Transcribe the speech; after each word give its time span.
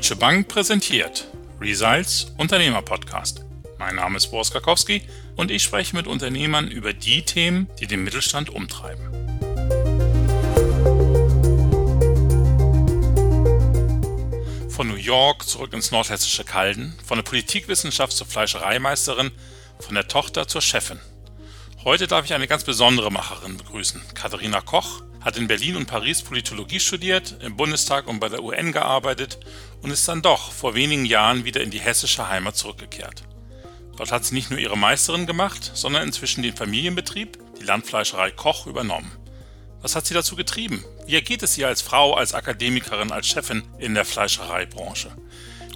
Deutsche 0.00 0.16
Bank 0.16 0.48
präsentiert 0.48 1.28
Results 1.60 2.32
Unternehmer 2.38 2.80
Podcast. 2.80 3.44
Mein 3.78 3.96
Name 3.96 4.16
ist 4.16 4.28
Boris 4.28 4.50
Karkowski 4.50 5.02
und 5.36 5.50
ich 5.50 5.62
spreche 5.62 5.94
mit 5.94 6.06
Unternehmern 6.06 6.68
über 6.68 6.94
die 6.94 7.20
Themen, 7.20 7.68
die 7.78 7.86
den 7.86 8.02
Mittelstand 8.02 8.48
umtreiben. 8.48 9.04
Von 14.70 14.88
New 14.88 14.94
York 14.94 15.46
zurück 15.46 15.74
ins 15.74 15.90
nordhessische 15.90 16.44
Calden, 16.44 16.98
von 17.04 17.18
der 17.18 17.24
Politikwissenschaft 17.24 18.14
zur 18.14 18.26
Fleischereimeisterin, 18.26 19.30
von 19.80 19.94
der 19.94 20.08
Tochter 20.08 20.48
zur 20.48 20.62
Chefin. 20.62 20.98
Heute 21.82 22.06
darf 22.06 22.26
ich 22.26 22.34
eine 22.34 22.46
ganz 22.46 22.62
besondere 22.64 23.10
Macherin 23.10 23.56
begrüßen, 23.56 24.02
Katharina 24.12 24.60
Koch, 24.60 25.00
hat 25.22 25.38
in 25.38 25.48
Berlin 25.48 25.76
und 25.76 25.86
Paris 25.86 26.20
Politologie 26.20 26.78
studiert, 26.78 27.38
im 27.40 27.56
Bundestag 27.56 28.06
und 28.06 28.20
bei 28.20 28.28
der 28.28 28.42
UN 28.42 28.72
gearbeitet 28.72 29.38
und 29.80 29.90
ist 29.90 30.06
dann 30.06 30.20
doch 30.20 30.52
vor 30.52 30.74
wenigen 30.74 31.06
Jahren 31.06 31.46
wieder 31.46 31.62
in 31.62 31.70
die 31.70 31.80
hessische 31.80 32.28
Heimat 32.28 32.54
zurückgekehrt. 32.54 33.22
Dort 33.96 34.12
hat 34.12 34.26
sie 34.26 34.34
nicht 34.34 34.50
nur 34.50 34.58
ihre 34.58 34.76
Meisterin 34.76 35.24
gemacht, 35.24 35.70
sondern 35.72 36.02
inzwischen 36.02 36.42
den 36.42 36.54
Familienbetrieb, 36.54 37.38
die 37.58 37.64
Landfleischerei 37.64 38.30
Koch, 38.30 38.66
übernommen. 38.66 39.10
Was 39.80 39.96
hat 39.96 40.04
sie 40.04 40.12
dazu 40.12 40.36
getrieben? 40.36 40.84
Wie 41.06 41.14
ergeht 41.14 41.42
es 41.42 41.56
ihr 41.56 41.66
als 41.66 41.80
Frau, 41.80 42.12
als 42.12 42.34
Akademikerin, 42.34 43.10
als 43.10 43.26
Chefin 43.26 43.62
in 43.78 43.94
der 43.94 44.04
Fleischereibranche? 44.04 45.16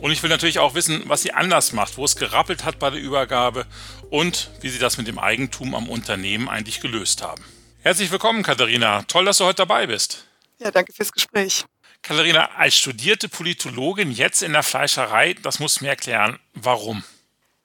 Und 0.00 0.10
ich 0.10 0.22
will 0.22 0.30
natürlich 0.30 0.58
auch 0.58 0.74
wissen, 0.74 1.02
was 1.06 1.22
sie 1.22 1.32
anders 1.32 1.72
macht, 1.72 1.96
wo 1.96 2.04
es 2.04 2.16
gerappelt 2.16 2.64
hat 2.64 2.78
bei 2.78 2.90
der 2.90 3.00
Übergabe 3.00 3.66
und 4.10 4.50
wie 4.60 4.68
sie 4.68 4.78
das 4.78 4.98
mit 4.98 5.06
dem 5.06 5.18
Eigentum 5.18 5.74
am 5.74 5.88
Unternehmen 5.88 6.48
eigentlich 6.48 6.80
gelöst 6.80 7.22
haben. 7.22 7.42
Herzlich 7.82 8.10
willkommen, 8.10 8.42
Katharina. 8.42 9.02
Toll, 9.08 9.24
dass 9.24 9.38
du 9.38 9.44
heute 9.44 9.56
dabei 9.56 9.86
bist. 9.86 10.26
Ja, 10.58 10.70
danke 10.70 10.92
fürs 10.92 11.12
Gespräch. 11.12 11.64
Katharina, 12.02 12.50
als 12.56 12.76
studierte 12.76 13.28
Politologin 13.28 14.10
jetzt 14.10 14.42
in 14.42 14.52
der 14.52 14.62
Fleischerei, 14.62 15.34
das 15.42 15.58
musst 15.58 15.80
du 15.80 15.84
mir 15.84 15.90
erklären, 15.90 16.38
warum? 16.52 17.02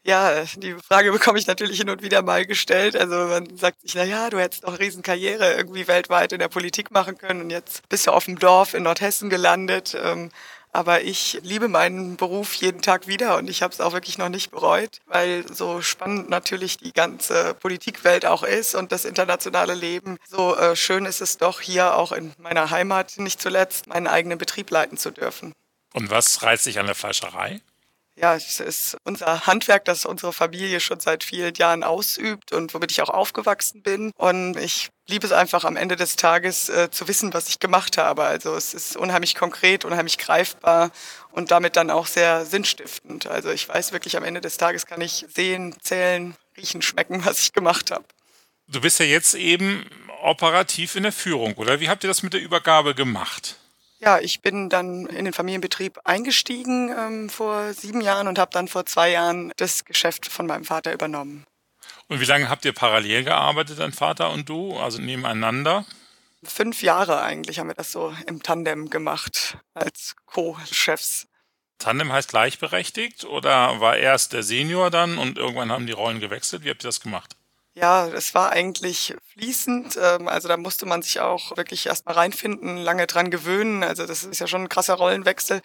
Ja, 0.04 0.46
die 0.56 0.76
Frage 0.76 1.12
bekomme 1.12 1.40
ich 1.40 1.46
natürlich 1.46 1.78
hin 1.78 1.90
und 1.90 2.02
wieder 2.02 2.22
mal 2.22 2.46
gestellt. 2.46 2.96
Also 2.96 3.16
man 3.16 3.58
sagt 3.58 3.82
sich, 3.82 3.96
na 3.96 4.04
ja, 4.06 4.30
du 4.30 4.40
hättest 4.40 4.64
doch 4.64 4.70
eine 4.70 4.80
Riesenkarriere 4.80 5.54
irgendwie 5.54 5.88
weltweit 5.88 6.32
in 6.32 6.40
der 6.40 6.48
Politik 6.48 6.90
machen 6.92 7.18
können 7.18 7.42
und 7.42 7.50
jetzt 7.50 7.88
bist 7.90 8.08
du 8.08 8.12
auf 8.12 8.26
dem 8.26 8.40
Dorf 8.40 8.74
in 8.74 8.84
Nordhessen 8.84 9.30
gelandet. 9.30 9.96
Aber 10.72 11.02
ich 11.02 11.40
liebe 11.42 11.68
meinen 11.68 12.16
Beruf 12.16 12.54
jeden 12.54 12.82
Tag 12.82 13.08
wieder 13.08 13.38
und 13.38 13.50
ich 13.50 13.64
habe 13.64 13.74
es 13.74 13.82
auch 13.82 13.94
wirklich 13.94 14.18
noch 14.18 14.30
nicht 14.30 14.52
bereut, 14.52 15.00
weil 15.08 15.44
so 15.52 15.82
spannend 15.82 16.30
natürlich 16.30 16.78
die 16.78 16.94
ganze 16.94 17.56
Politikwelt 17.56 18.26
auch 18.26 18.44
ist 18.44 18.76
und 18.76 18.92
das 18.92 19.04
internationale 19.04 19.74
Leben. 19.74 20.18
So 20.28 20.56
äh, 20.56 20.76
schön 20.76 21.06
ist 21.06 21.22
es 21.22 21.38
doch 21.38 21.60
hier 21.60 21.96
auch 21.96 22.12
in 22.12 22.34
meiner 22.38 22.70
Heimat 22.70 23.18
nicht 23.18 23.42
zuletzt 23.42 23.88
meinen 23.88 24.08
eigenen 24.08 24.38
Betrieb 24.38 24.70
leiten 24.70 24.98
zu 24.98 25.10
dürfen. 25.10 25.54
Und 25.94 26.12
was 26.12 26.44
reizt 26.44 26.68
dich 26.68 26.78
an 26.78 26.86
der 26.86 26.96
Fleischerei? 26.96 27.62
Ja, 28.20 28.36
es 28.36 28.60
ist 28.60 28.98
unser 29.04 29.48
Handwerk, 29.48 29.86
das 29.86 30.06
unsere 30.06 30.34
Familie 30.34 30.80
schon 30.80 31.00
seit 31.00 31.24
vielen 31.24 31.54
Jahren 31.56 31.84
ausübt 31.84 32.52
und 32.52 32.74
womit 32.74 32.92
ich 32.92 33.02
auch 33.02 33.10
aufgewachsen 33.10 33.82
bin. 33.82 34.12
Und 34.18 34.58
ich 34.58 34.90
liebe 35.08 35.26
es 35.26 35.32
einfach 35.32 35.64
am 35.64 35.78
Ende 35.78 35.96
des 35.96 36.16
Tages 36.16 36.70
äh, 36.70 36.90
zu 36.92 37.08
wissen, 37.08 37.34
was 37.34 37.48
ich 37.50 37.60
gemacht 37.60 37.98
habe. 37.98 38.24
Also 38.24 38.56
es 38.56 38.74
ist 38.74 38.98
unheimlich 38.98 39.36
konkret, 39.36 39.86
unheimlich 39.86 40.18
greifbar 40.18 40.92
und 41.32 41.52
damit 41.52 41.76
dann 41.76 41.90
auch 41.90 42.08
sehr 42.08 42.46
sinnstiftend. 42.46 43.28
Also 43.28 43.52
ich 43.52 43.68
weiß 43.70 43.94
wirklich, 43.94 44.18
am 44.18 44.24
Ende 44.24 44.42
des 44.42 44.58
Tages 44.58 44.86
kann 44.86 45.02
ich 45.02 45.26
sehen, 45.34 45.76
zählen, 45.82 46.36
riechen, 46.58 46.82
schmecken, 46.82 47.26
was 47.26 47.40
ich 47.40 47.54
gemacht 47.54 47.92
habe. 47.92 48.06
Du 48.68 48.82
bist 48.82 49.00
ja 49.00 49.06
jetzt 49.06 49.34
eben 49.34 49.86
operativ 50.22 50.96
in 50.96 51.04
der 51.04 51.12
Führung, 51.12 51.54
oder? 51.54 51.80
Wie 51.80 51.90
habt 51.90 52.04
ihr 52.04 52.10
das 52.10 52.22
mit 52.22 52.34
der 52.34 52.42
Übergabe 52.42 52.94
gemacht? 52.94 53.59
Ja, 54.00 54.20
ich 54.20 54.42
bin 54.42 54.70
dann 54.70 55.08
in 55.08 55.26
den 55.26 55.34
Familienbetrieb 55.34 56.00
eingestiegen 56.06 56.90
ähm, 56.98 57.30
vor 57.30 57.74
sieben 57.74 58.00
Jahren 58.00 58.28
und 58.28 58.40
habe 58.40 58.52
dann 58.54 58.70
vor 58.70 58.86
zwei 58.86 59.12
Jahren 59.12 59.52
das 59.58 59.84
Geschäft 59.84 60.28
von 60.28 60.46
meinem 60.48 60.64
Vater 60.64 60.94
übernommen. 60.94 61.46
Und 62.08 62.22
wie 62.22 62.26
lange 62.26 62.50
habt 62.50 62.64
ihr 62.64 62.74
parallel 62.74 63.26
gearbeitet, 63.26 63.80
dein 63.80 63.92
Vater 63.92 64.32
und 64.32 64.48
du, 64.48 64.78
also 64.78 65.02
nebeneinander? 65.02 65.86
Fünf 66.44 66.82
Jahre 66.82 67.22
eigentlich 67.22 67.60
haben 67.60 67.68
wir 67.68 67.76
das 67.76 67.92
so 67.92 68.16
im 68.26 68.42
Tandem 68.42 68.90
gemacht 68.90 69.58
als 69.74 70.16
Co-Chefs. 70.26 71.28
Tandem 71.78 72.12
heißt 72.12 72.30
gleichberechtigt 72.30 73.26
oder 73.26 73.82
war 73.82 73.98
erst 73.98 74.32
der 74.32 74.44
Senior 74.44 74.90
dann 74.90 75.18
und 75.18 75.38
irgendwann 75.38 75.72
haben 75.72 75.88
die 75.88 75.94
Rollen 75.94 76.22
gewechselt? 76.22 76.64
Wie 76.64 76.70
habt 76.70 76.84
ihr 76.84 76.88
das 76.88 77.02
gemacht? 77.02 77.36
Ja, 77.80 78.08
es 78.08 78.34
war 78.34 78.52
eigentlich 78.52 79.16
fließend. 79.34 79.98
Ähm, 80.02 80.28
also 80.28 80.48
da 80.48 80.58
musste 80.58 80.86
man 80.86 81.02
sich 81.02 81.22
auch 81.22 81.56
wirklich 81.56 81.86
erstmal 81.86 82.16
reinfinden, 82.16 82.78
lange 82.78 83.08
dran 83.08 83.32
gewöhnen. 83.32 83.84
Also 83.84 84.06
das 84.06 84.24
ist 84.24 84.40
ja 84.40 84.48
schon 84.48 84.64
ein 84.64 84.70
krasser 84.70 84.96
Rollenwechsel. 84.96 85.62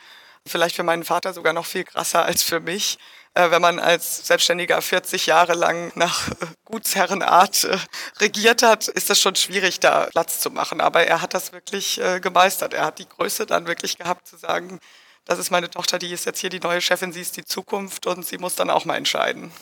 Vielleicht 0.47 0.77
für 0.77 0.85
meinen 0.85 1.05
Vater 1.05 1.33
sogar 1.33 1.53
noch 1.53 1.67
viel 1.67 1.85
krasser 1.85 2.25
als 2.25 2.43
für 2.45 2.61
mich. 2.61 2.99
Äh, 3.35 3.51
wenn 3.51 3.61
man 3.63 3.81
als 3.81 4.27
Selbstständiger 4.29 4.81
40 4.81 5.27
Jahre 5.27 5.55
lang 5.55 5.91
nach 5.97 6.29
äh, 6.29 6.35
Gutsherrenart 6.65 7.65
äh, 7.65 7.79
regiert 8.21 8.63
hat, 8.63 8.87
ist 8.87 9.11
das 9.11 9.21
schon 9.21 9.35
schwierig, 9.35 9.81
da 9.81 10.07
Platz 10.13 10.39
zu 10.39 10.51
machen. 10.51 10.81
Aber 10.81 11.05
er 11.05 11.21
hat 11.21 11.35
das 11.35 11.53
wirklich 11.53 12.01
gemeistert. 12.23 12.75
Er 12.75 12.85
hat 12.87 12.99
die 12.99 13.09
Größe 13.09 13.47
dann 13.47 13.67
wirklich 13.67 13.99
gehabt 13.99 14.27
zu 14.29 14.37
sagen, 14.37 14.79
das 15.25 15.39
ist 15.39 15.51
meine 15.51 15.71
Tochter, 15.71 15.99
die 15.99 16.13
ist 16.13 16.27
jetzt 16.27 16.41
hier 16.41 16.51
die 16.51 16.61
neue 16.61 16.81
Chefin, 16.81 17.13
sie 17.13 17.23
ist 17.23 17.37
die 17.37 17.45
Zukunft 17.45 18.07
und 18.07 18.27
sie 18.27 18.39
muss 18.39 18.55
dann 18.57 18.71
auch 18.71 18.85
mal 18.85 18.97
entscheiden. 18.97 19.53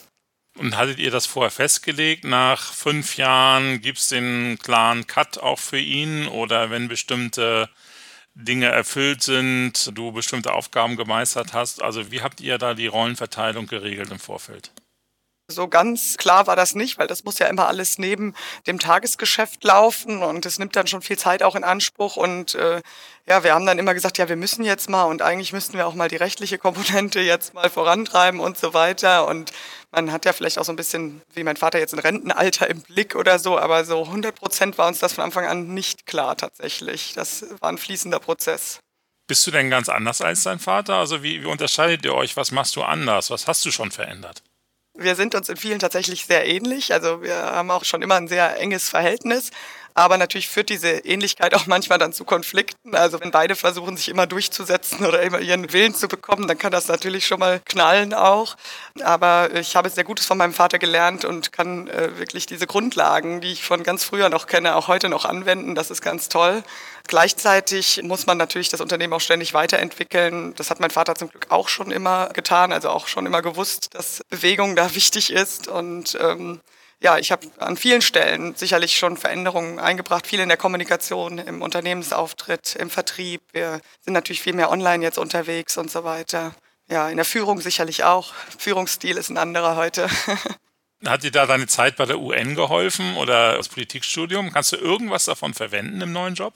Und 0.59 0.77
hattet 0.77 0.99
ihr 0.99 1.11
das 1.11 1.27
vorher 1.27 1.51
festgelegt? 1.51 2.25
Nach 2.25 2.73
fünf 2.73 3.17
Jahren 3.17 3.81
gibt 3.81 3.99
es 3.99 4.09
den 4.09 4.59
klaren 4.59 5.07
Cut 5.07 5.39
auch 5.39 5.59
für 5.59 5.79
ihn? 5.79 6.29
Oder 6.29 6.71
wenn 6.71 6.89
bestimmte 6.89 7.71
Dinge 8.35 8.67
erfüllt 8.67 9.23
sind, 9.23 9.97
du 9.97 10.13
bestimmte 10.13 10.53
Aufgaben 10.53 10.97
gemeistert 10.97 11.53
hast? 11.53 11.83
Also 11.83 12.11
wie 12.11 12.23
habt 12.23 12.41
ihr 12.41 12.59
da 12.59 12.75
die 12.75 12.87
Rollenverteilung 12.87 13.67
geregelt 13.67 14.11
im 14.11 14.19
Vorfeld? 14.19 14.73
So 15.49 15.69
ganz 15.69 16.17
klar 16.17 16.47
war 16.47 16.57
das 16.57 16.75
nicht, 16.75 16.99
weil 16.99 17.07
das 17.07 17.25
muss 17.25 17.39
ja 17.39 17.47
immer 17.47 17.67
alles 17.67 17.99
neben 17.99 18.35
dem 18.67 18.79
Tagesgeschäft 18.79 19.63
laufen 19.65 20.23
und 20.23 20.47
es 20.47 20.59
nimmt 20.59 20.77
dann 20.77 20.87
schon 20.87 21.03
viel 21.03 21.19
Zeit 21.19 21.43
auch 21.43 21.57
in 21.57 21.65
Anspruch. 21.65 22.17
Und 22.17 22.55
äh, 22.55 22.81
ja, 23.27 23.45
wir 23.45 23.55
haben 23.55 23.67
dann 23.67 23.79
immer 23.79 23.93
gesagt, 23.93 24.19
ja, 24.19 24.29
wir 24.29 24.37
müssen 24.37 24.65
jetzt 24.65 24.89
mal 24.89 25.05
und 25.05 25.21
eigentlich 25.21 25.53
müssten 25.53 25.75
wir 25.75 25.87
auch 25.87 25.95
mal 25.95 26.09
die 26.09 26.17
rechtliche 26.17 26.59
Komponente 26.59 27.21
jetzt 27.21 27.55
mal 27.55 27.69
vorantreiben 27.69 28.41
und 28.41 28.57
so 28.57 28.73
weiter. 28.73 29.27
Und 29.27 29.53
man 29.91 30.11
hat 30.11 30.25
ja 30.25 30.33
vielleicht 30.33 30.59
auch 30.59 30.65
so 30.65 30.73
ein 30.73 30.77
bisschen, 30.77 31.21
wie 31.35 31.45
mein 31.45 31.57
Vater 31.57 31.79
jetzt 31.79 31.93
ein 31.93 32.01
Rentenalter 32.01 32.69
im 32.71 32.81
Blick 32.81 33.15
oder 33.15 33.39
so, 33.39 33.59
aber 33.59 33.85
so 33.85 34.05
100 34.05 34.35
Prozent 34.35 34.79
war 34.79 34.89
uns 34.89 35.01
das 35.01 35.13
von 35.13 35.25
Anfang 35.25 35.47
an 35.47 35.75
nicht 35.75 36.07
klar 36.07 36.37
tatsächlich. 36.37 37.13
Das 37.15 37.45
war 37.61 37.71
ein 37.71 37.79
fließender 37.79 38.21
Prozess. 38.21 38.81
Bist 39.27 39.47
du 39.47 39.51
denn 39.51 39.71
ganz 39.71 39.89
anders 39.89 40.21
als 40.21 40.43
dein 40.43 40.59
Vater? 40.59 40.97
Also 40.97 41.23
wie, 41.23 41.43
wie 41.43 41.47
unterscheidet 41.47 42.05
ihr 42.05 42.15
euch? 42.15 42.37
Was 42.37 42.51
machst 42.51 42.77
du 42.77 42.83
anders? 42.83 43.31
Was 43.31 43.47
hast 43.47 43.65
du 43.65 43.71
schon 43.71 43.91
verändert? 43.91 44.43
Wir 45.03 45.17
sind 45.17 45.35
uns 45.35 45.49
in 45.49 45.57
vielen 45.57 45.79
tatsächlich 45.79 46.27
sehr 46.27 46.47
ähnlich. 46.47 46.93
Also 46.93 47.23
wir 47.23 47.37
haben 47.37 47.71
auch 47.71 47.85
schon 47.85 48.03
immer 48.03 48.17
ein 48.17 48.29
sehr 48.29 48.59
enges 48.59 48.89
Verhältnis. 48.89 49.51
Aber 49.95 50.17
natürlich 50.17 50.49
führt 50.49 50.71
diese 50.71 50.91
Ähnlichkeit 50.91 51.55
auch 51.55 51.67
manchmal 51.67 51.99
dann 51.99 52.13
zu 52.13 52.25
Konflikten. 52.25 52.95
Also 52.95 53.21
wenn 53.21 53.31
beide 53.31 53.57
versuchen, 53.57 53.97
sich 53.97 54.09
immer 54.09 54.27
durchzusetzen 54.27 55.05
oder 55.05 55.23
immer 55.23 55.41
ihren 55.41 55.73
Willen 55.73 55.95
zu 55.95 56.09
bekommen, 56.09 56.49
dann 56.49 56.59
kann 56.59 56.73
das 56.73 56.89
natürlich 56.89 57.27
schon 57.27 57.41
mal 57.41 57.61
knallen 57.65 58.15
auch. 58.15 58.57
Aber 59.03 59.55
ich 59.55 59.77
habe 59.77 59.91
sehr 59.91 60.05
Gutes 60.05 60.27
von 60.27 60.39
meinem 60.39 60.55
Vater 60.55 60.79
gelernt 60.79 61.25
und 61.25 61.53
kann 61.53 61.89
äh, 61.89 62.19
wirklich 62.19 62.47
diese 62.47 62.67
Grundlagen, 62.67 63.41
die 63.41 63.53
ich 63.53 63.65
von 63.65 63.83
ganz 63.83 64.05
früher 64.05 64.29
noch 64.29 64.47
kenne, 64.47 64.77
auch 64.77 64.89
heute 64.89 65.09
noch 65.09 65.25
anwenden. 65.25 65.75
Das 65.75 65.91
ist 65.91 66.01
ganz 66.01 66.29
toll. 66.29 66.63
Gleichzeitig 67.09 68.01
muss 68.03 68.27
man 68.27 68.39
natürlich 68.39 68.69
das 68.69 68.81
Unternehmen 68.81 69.13
auch 69.13 69.21
ständig 69.21 69.55
weiterentwickeln. 69.55 70.55
Das 70.55 70.71
hat 70.71 70.81
mein 70.81 70.91
Vater 70.91 71.15
zum 71.15 71.29
Glück 71.29 71.47
auch 71.51 71.69
schon 71.69 71.91
immer 71.91 72.29
getan, 72.29 72.73
also 72.73 72.91
auch 72.91 73.09
schon 73.09 73.27
immer 73.27 73.43
gewusst, 73.43 73.95
dass 73.95 74.23
Bewegung 74.31 74.77
da 74.77 74.95
wichtig 74.95 75.33
ist 75.33 75.69
und 75.69 76.17
ähm, 76.21 76.61
ja, 77.03 77.19
ich 77.19 77.33
habe 77.33 77.47
an 77.59 77.77
vielen 77.77 78.01
Stellen 78.01 78.55
sicherlich 78.55 78.97
schon 78.97 79.17
Veränderungen 79.17 79.79
eingebracht, 79.79 80.27
viel 80.27 80.41
in 80.41 80.49
der 80.49 80.57
Kommunikation, 80.57 81.39
im 81.39 81.61
Unternehmensauftritt, 81.61 82.77
im 82.77 82.91
Vertrieb. 82.91 83.43
Wir 83.53 83.81
sind 84.01 84.15
natürlich 84.15 84.41
viel 84.41 84.55
mehr 84.55 84.71
online 84.71 85.05
jetzt 85.05 85.19
unterwegs 85.19 85.77
und 85.77 85.91
so 85.91 86.05
weiter. 86.05 86.55
Ja, 86.89 87.09
in 87.09 87.17
der 87.17 87.25
Führung 87.25 87.61
sicherlich 87.61 88.05
auch. 88.05 88.33
Führungsstil 88.59 89.17
ist 89.17 89.31
ein 89.31 89.39
anderer 89.39 89.77
heute. 89.77 90.09
Hat 91.05 91.25
dir 91.25 91.33
da 91.33 91.47
deine 91.47 91.67
Zeit 91.67 91.97
bei 91.97 92.07
der 92.07 92.21
UN 92.21 92.55
geholfen 92.55 93.17
oder 93.17 93.57
das 93.57 93.69
Politikstudium? 93.69 94.53
Kannst 94.53 94.71
du 94.73 94.77
irgendwas 94.77 95.25
davon 95.25 95.53
verwenden 95.53 96.01
im 96.01 96.13
neuen 96.13 96.35
Job? 96.35 96.55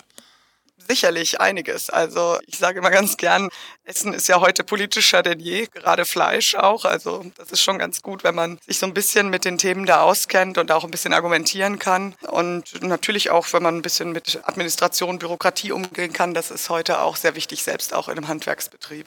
Sicherlich 0.88 1.40
einiges. 1.40 1.90
Also 1.90 2.38
ich 2.46 2.58
sage 2.58 2.78
immer 2.78 2.90
ganz 2.90 3.16
gern, 3.16 3.48
Essen 3.84 4.12
ist 4.12 4.28
ja 4.28 4.40
heute 4.40 4.64
politischer 4.64 5.22
denn 5.22 5.40
je, 5.40 5.66
gerade 5.66 6.04
Fleisch 6.04 6.54
auch. 6.54 6.84
Also 6.84 7.24
das 7.36 7.50
ist 7.50 7.62
schon 7.62 7.78
ganz 7.78 8.02
gut, 8.02 8.24
wenn 8.24 8.34
man 8.34 8.58
sich 8.66 8.78
so 8.78 8.86
ein 8.86 8.94
bisschen 8.94 9.28
mit 9.30 9.44
den 9.44 9.58
Themen 9.58 9.86
da 9.86 10.02
auskennt 10.02 10.58
und 10.58 10.70
auch 10.72 10.84
ein 10.84 10.90
bisschen 10.90 11.12
argumentieren 11.12 11.78
kann. 11.78 12.14
Und 12.28 12.82
natürlich 12.82 13.30
auch, 13.30 13.52
wenn 13.52 13.62
man 13.62 13.76
ein 13.76 13.82
bisschen 13.82 14.12
mit 14.12 14.40
Administration, 14.44 15.18
Bürokratie 15.18 15.72
umgehen 15.72 16.12
kann, 16.12 16.34
das 16.34 16.50
ist 16.50 16.70
heute 16.70 17.00
auch 17.00 17.16
sehr 17.16 17.34
wichtig, 17.34 17.62
selbst 17.62 17.94
auch 17.94 18.08
in 18.08 18.16
einem 18.16 18.28
Handwerksbetrieb. 18.28 19.06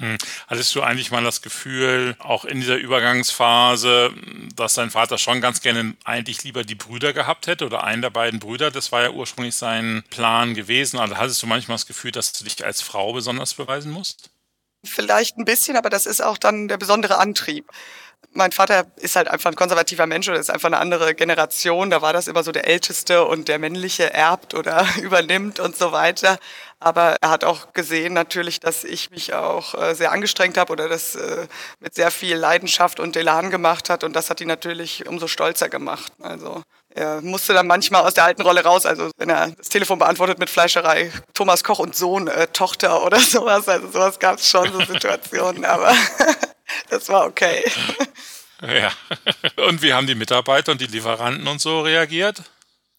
Hm. 0.00 0.16
Hattest 0.48 0.74
du 0.74 0.82
eigentlich 0.82 1.10
mal 1.10 1.22
das 1.22 1.42
Gefühl, 1.42 2.16
auch 2.18 2.46
in 2.46 2.60
dieser 2.60 2.76
Übergangsphase, 2.76 4.12
dass 4.56 4.74
dein 4.74 4.90
Vater 4.90 5.18
schon 5.18 5.42
ganz 5.42 5.60
gerne 5.60 5.94
eigentlich 6.04 6.42
lieber 6.42 6.64
die 6.64 6.74
Brüder 6.74 7.12
gehabt 7.12 7.46
hätte 7.46 7.66
oder 7.66 7.84
einen 7.84 8.00
der 8.00 8.08
beiden 8.08 8.40
Brüder? 8.40 8.70
Das 8.70 8.92
war 8.92 9.02
ja 9.02 9.10
ursprünglich 9.10 9.54
sein 9.54 10.02
Plan 10.08 10.54
gewesen. 10.54 10.98
Also 10.98 11.18
hattest 11.18 11.42
du 11.42 11.46
manchmal 11.46 11.74
das 11.74 11.86
Gefühl, 11.86 12.12
dass 12.12 12.32
du 12.32 12.44
dich 12.44 12.64
als 12.64 12.80
Frau 12.80 13.12
besonders 13.12 13.52
beweisen 13.52 13.92
musst? 13.92 14.30
Vielleicht 14.82 15.36
ein 15.36 15.44
bisschen, 15.44 15.76
aber 15.76 15.90
das 15.90 16.06
ist 16.06 16.22
auch 16.22 16.38
dann 16.38 16.66
der 16.66 16.78
besondere 16.78 17.18
Antrieb 17.18 17.70
mein 18.32 18.52
Vater 18.52 18.86
ist 18.96 19.16
halt 19.16 19.28
einfach 19.28 19.50
ein 19.50 19.56
konservativer 19.56 20.06
Mensch 20.06 20.28
oder 20.28 20.38
ist 20.38 20.50
einfach 20.50 20.68
eine 20.68 20.78
andere 20.78 21.14
Generation. 21.14 21.90
Da 21.90 22.00
war 22.00 22.12
das 22.12 22.28
immer 22.28 22.42
so 22.42 22.52
der 22.52 22.66
Älteste 22.66 23.24
und 23.24 23.48
der 23.48 23.58
Männliche 23.58 24.12
erbt 24.12 24.54
oder 24.54 24.86
übernimmt 25.02 25.60
und 25.60 25.76
so 25.76 25.92
weiter. 25.92 26.38
Aber 26.78 27.16
er 27.20 27.30
hat 27.30 27.44
auch 27.44 27.72
gesehen 27.74 28.14
natürlich, 28.14 28.60
dass 28.60 28.84
ich 28.84 29.10
mich 29.10 29.34
auch 29.34 29.74
äh, 29.74 29.94
sehr 29.94 30.12
angestrengt 30.12 30.56
habe 30.56 30.72
oder 30.72 30.88
das 30.88 31.14
äh, 31.14 31.46
mit 31.80 31.94
sehr 31.94 32.10
viel 32.10 32.36
Leidenschaft 32.36 33.00
und 33.00 33.16
Elan 33.16 33.50
gemacht 33.50 33.90
hat. 33.90 34.02
Und 34.02 34.14
das 34.14 34.30
hat 34.30 34.40
ihn 34.40 34.48
natürlich 34.48 35.06
umso 35.06 35.26
stolzer 35.26 35.68
gemacht. 35.68 36.12
Also 36.22 36.62
er 36.94 37.20
musste 37.20 37.52
dann 37.52 37.66
manchmal 37.66 38.04
aus 38.04 38.14
der 38.14 38.24
alten 38.24 38.42
Rolle 38.42 38.64
raus. 38.64 38.86
Also 38.86 39.10
wenn 39.18 39.28
er 39.28 39.50
das 39.50 39.68
Telefon 39.68 39.98
beantwortet 39.98 40.38
mit 40.38 40.48
Fleischerei, 40.48 41.12
Thomas 41.34 41.64
Koch 41.64 41.80
und 41.80 41.94
Sohn, 41.94 42.28
äh, 42.28 42.46
Tochter 42.48 43.04
oder 43.04 43.20
sowas. 43.20 43.68
Also 43.68 43.90
sowas 43.90 44.18
gab 44.18 44.38
es 44.38 44.48
schon, 44.48 44.72
so 44.72 44.80
Situationen. 44.80 45.64
Aber 45.64 45.92
das 46.88 47.08
war 47.10 47.26
okay. 47.26 47.62
Ja. 48.62 48.92
Und 49.68 49.82
wie 49.82 49.92
haben 49.92 50.06
die 50.06 50.14
Mitarbeiter 50.14 50.72
und 50.72 50.80
die 50.80 50.86
Lieferanten 50.86 51.46
und 51.46 51.60
so 51.60 51.80
reagiert? 51.80 52.42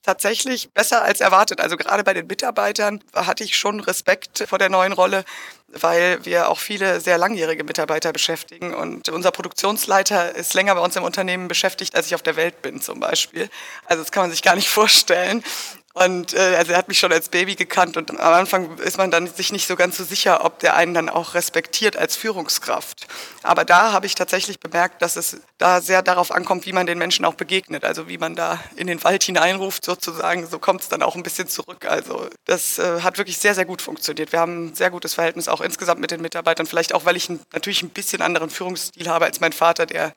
Tatsächlich 0.04 0.72
besser 0.74 1.04
als 1.04 1.22
erwartet. 1.22 1.60
Also 1.60 1.78
gerade 1.78 2.04
bei 2.04 2.16
den 2.16 2.25
Mitarbeitern 2.25 3.04
hatte 3.13 3.44
ich 3.44 3.56
schon 3.56 3.80
Respekt 3.80 4.44
vor 4.48 4.58
der 4.58 4.69
neuen 4.69 4.94
Rolle, 4.94 5.24
weil 5.68 6.25
wir 6.25 6.50
auch 6.50 6.58
viele 6.58 7.00
sehr 7.00 7.19
langjährige 7.19 7.63
Mitarbeiter 7.63 8.12
beschäftigen. 8.12 8.74
Und 8.74 9.10
unser 9.10 9.30
Produktionsleiter 9.30 10.34
ist 10.36 10.56
länger 10.56 10.74
bei 10.74 10.81
uns 10.81 10.96
im 10.96 11.04
Unternehmen 11.04 11.48
beschäftigt, 11.48 11.96
als 11.96 12.08
ich 12.08 12.16
auf 12.16 12.24
der 12.24 12.36
Welt 12.36 12.63
bin 12.63 12.81
zum 12.81 13.00
Beispiel. 13.00 13.48
Also 13.86 14.02
das 14.02 14.12
kann 14.12 14.24
man 14.24 14.31
sich 14.31 14.42
gar 14.42 14.56
nicht 14.56 14.69
vorstellen. 14.69 15.44
Und 15.93 16.33
äh, 16.33 16.55
also 16.57 16.71
er 16.71 16.77
hat 16.77 16.88
mich 16.88 16.99
schon 16.99 17.11
als 17.11 17.29
Baby 17.29 17.55
gekannt 17.55 17.97
und 17.97 18.11
am 18.11 18.33
Anfang 18.33 18.77
ist 18.77 18.97
man 18.97 19.11
dann 19.11 19.27
sich 19.27 19.51
nicht 19.51 19.67
so 19.67 19.75
ganz 19.75 19.97
so 19.97 20.03
sicher, 20.03 20.45
ob 20.45 20.59
der 20.59 20.75
einen 20.75 20.93
dann 20.93 21.09
auch 21.09 21.33
respektiert 21.33 21.97
als 21.97 22.15
Führungskraft. 22.15 23.07
Aber 23.43 23.65
da 23.65 23.91
habe 23.91 24.05
ich 24.05 24.15
tatsächlich 24.15 24.59
bemerkt, 24.59 25.01
dass 25.01 25.15
es 25.15 25.41
da 25.57 25.81
sehr 25.81 26.01
darauf 26.01 26.31
ankommt, 26.31 26.65
wie 26.65 26.73
man 26.73 26.85
den 26.85 26.97
Menschen 26.97 27.25
auch 27.25 27.33
begegnet. 27.33 27.83
Also 27.83 28.07
wie 28.07 28.17
man 28.17 28.35
da 28.35 28.59
in 28.75 28.88
den 28.88 29.03
Wald 29.03 29.23
hineinruft 29.23 29.83
sozusagen, 29.83 30.47
so 30.47 30.59
kommt 30.59 30.81
es 30.81 30.89
dann 30.89 31.03
auch 31.03 31.15
ein 31.15 31.23
bisschen 31.23 31.47
zurück. 31.47 31.85
Also 31.85 32.29
das 32.45 32.79
äh, 32.79 33.01
hat 33.01 33.17
wirklich 33.17 33.38
sehr, 33.38 33.55
sehr 33.55 33.65
gut 33.65 33.81
funktioniert. 33.81 34.31
Wir 34.31 34.39
haben 34.39 34.67
ein 34.67 34.75
sehr 34.75 34.91
gutes 34.91 35.13
Verhältnis 35.13 35.47
auch 35.47 35.61
insgesamt 35.61 35.99
mit 35.99 36.11
den 36.11 36.21
Mitarbeitern. 36.21 36.67
Vielleicht 36.67 36.93
auch, 36.93 37.05
weil 37.05 37.17
ich 37.17 37.29
ein, 37.29 37.41
natürlich 37.51 37.83
ein 37.83 37.89
bisschen 37.89 38.21
anderen 38.21 38.49
Führungsstil 38.49 39.09
habe 39.09 39.25
als 39.25 39.41
mein 39.41 39.53
Vater, 39.53 39.85
der 39.85 40.13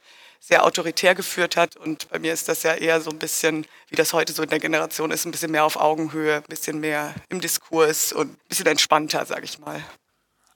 sehr 0.47 0.65
autoritär 0.65 1.15
geführt 1.15 1.57
hat. 1.57 1.75
Und 1.77 2.09
bei 2.11 2.19
mir 2.19 2.35
ist 2.35 2.49
das 2.49 2.65
ja 2.65 2.75
eher 2.75 3.01
so 3.01 3.11
ein 3.11 3.19
bisschen, 3.19 3.67
wie 3.89 3.97
das 3.97 4.13
heute 4.13 4.35
so 4.35 4.43
in 4.43 4.51
der 4.51 4.59
Generation 4.59 5.11
ist, 5.11 5.25
ein 5.25 5.31
bisschen 5.31 5.51
mehr 5.51 5.65
auf 5.65 5.77
Augenhöhe, 5.77 6.37
ein 6.37 6.43
bisschen 6.43 6.81
mehr 6.81 7.15
im 7.31 7.41
Diskurs 7.41 8.13
und 8.13 8.33
ein 8.33 8.49
bisschen 8.49 8.67
entspannter, 8.67 9.25
sage 9.25 9.45
ich 9.45 9.59
mal. 9.59 9.83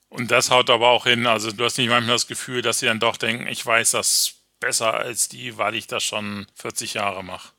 Und 0.09 0.29
das 0.29 0.51
haut 0.51 0.69
aber 0.69 0.89
auch 0.89 1.05
hin. 1.05 1.25
Also 1.25 1.51
du 1.51 1.63
hast 1.63 1.77
nicht 1.77 1.89
manchmal 1.89 2.15
das 2.15 2.27
Gefühl, 2.27 2.61
dass 2.61 2.79
sie 2.79 2.85
dann 2.85 2.99
doch 2.99 3.17
denken, 3.17 3.47
ich 3.47 3.65
weiß 3.65 3.91
das 3.91 4.35
besser 4.59 4.93
als 4.93 5.27
die, 5.27 5.57
weil 5.57 5.73
ich 5.73 5.87
das 5.87 6.03
schon 6.03 6.45
40 6.55 6.93
Jahre 6.93 7.23
mache. 7.23 7.49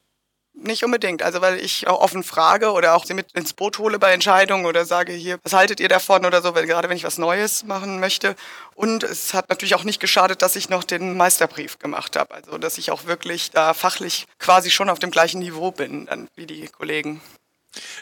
Nicht 0.63 0.85
unbedingt, 0.85 1.23
also 1.23 1.41
weil 1.41 1.59
ich 1.59 1.87
auch 1.89 2.01
offen 2.01 2.23
frage 2.23 2.73
oder 2.73 2.95
auch 2.95 3.07
sie 3.07 3.15
mit 3.15 3.33
ins 3.33 3.55
Boot 3.55 3.79
hole 3.79 3.99
bei 3.99 4.13
Entscheidungen 4.13 4.67
oder 4.67 4.85
sage 4.85 5.13
hier, 5.15 5.39
was 5.43 5.55
haltet 5.55 5.81
ihr 5.81 5.89
davon 5.89 6.27
oder 6.27 6.43
so, 6.43 6.55
weil 6.55 6.67
gerade 6.67 6.91
wenn 6.91 6.99
ich 6.99 7.05
was 7.05 7.17
Neues 7.17 7.65
machen 7.65 7.99
möchte. 7.99 8.37
Und 8.75 9.03
es 9.03 9.33
hat 9.33 9.49
natürlich 9.49 9.75
auch 9.75 9.85
nicht 9.85 10.01
geschadet, 10.01 10.43
dass 10.43 10.57
ich 10.57 10.69
noch 10.69 10.85
den 10.85 11.17
Meisterbrief 11.17 11.79
gemacht 11.79 12.15
habe, 12.15 12.35
also 12.35 12.59
dass 12.59 12.77
ich 12.77 12.91
auch 12.91 13.07
wirklich 13.07 13.51
da 13.53 13.73
fachlich 13.73 14.27
quasi 14.39 14.71
schon 14.71 14.91
auf 14.91 14.99
dem 14.99 15.11
gleichen 15.11 15.39
Niveau 15.39 15.71
bin 15.71 16.05
dann 16.05 16.29
wie 16.37 16.47
die 16.47 16.69
Kollegen. 16.69 17.23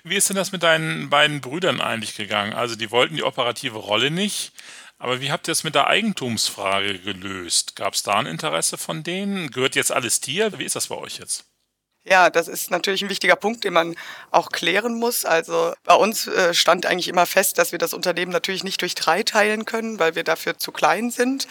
Wie 0.03 0.17
ist 0.17 0.29
denn 0.29 0.37
das 0.37 0.51
mit 0.51 0.65
deinen 0.65 1.11
beiden 1.11 1.41
Brüdern 1.41 1.81
eigentlich 1.81 2.17
gegangen? 2.17 2.55
Also 2.55 2.75
die 2.75 2.91
wollten 2.91 3.15
die 3.15 3.23
operative 3.23 3.79
Rolle 3.79 4.11
nicht, 4.11 4.53
aber 4.99 5.21
wie 5.21 5.31
habt 5.31 5.47
ihr 5.47 5.53
es 5.53 5.63
mit 5.63 5.77
der 5.77 5.87
Eigentumsfrage 5.87 6.99
gelöst? 6.99 7.77
Gab 7.77 7.95
es 7.95 8.03
da 8.03 8.15
ein 8.15 8.27
Interesse 8.27 8.79
von 8.79 9.05
denen? 9.05 9.53
Gehört 9.53 9.77
jetzt 9.77 9.93
alles 9.93 10.21
dir? 10.21 10.59
Wie 10.59 10.65
ist 10.65 10.75
das 10.75 10.89
bei 10.89 10.97
euch 10.97 11.19
jetzt? 11.19 11.45
Ja, 12.09 12.31
das 12.31 12.49
ist 12.49 12.71
natürlich 12.71 13.03
ein 13.03 13.11
wichtiger 13.11 13.37
Punkt, 13.37 13.65
den 13.65 13.75
man 13.75 13.95
auch 14.31 14.51
klären 14.51 14.95
muss. 14.95 15.27
Also 15.27 15.75
bei 15.85 15.95
uns 15.95 16.27
äh, 16.27 16.55
stand 16.55 16.87
eigentlich 16.87 17.09
immer 17.09 17.27
fest, 17.27 17.59
dass 17.59 17.71
wir 17.73 17.79
das 17.79 17.93
Unternehmen 17.93 18.33
natürlich 18.33 18.65
nicht 18.65 18.81
durch 18.81 18.95
drei 18.95 19.23
teilen 19.23 19.67
können, 19.67 19.99
weil 19.99 20.15
wir 20.15 20.25
dafür 20.25 20.57
zu 20.57 20.73
klein 20.73 21.11
sind. 21.11 21.47